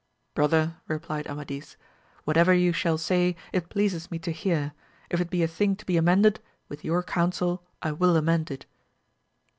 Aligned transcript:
Brother, 0.33 0.77
replied 0.87 1.27
Amadis, 1.27 1.77
whatever 2.23 2.55
you 2.55 2.73
shall 2.73 2.97
say 2.97 3.35
it 3.53 3.69
pleases 3.69 4.09
me 4.09 4.17
to 4.17 4.31
hear; 4.31 4.73
if 5.11 5.21
it 5.21 5.29
be 5.29 5.43
a 5.43 5.47
thing 5.47 5.75
to 5.75 5.85
be 5.85 5.95
amended, 5.95 6.39
with 6.69 6.83
your 6.83 7.03
counsel 7.03 7.61
I 7.83 7.91
will 7.91 8.17
amend 8.17 8.49
it. 8.49 8.65